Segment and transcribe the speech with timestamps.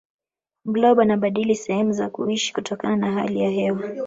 [0.65, 3.81] blob anabadili sehemu za kuishi kutokana na hali ya hewa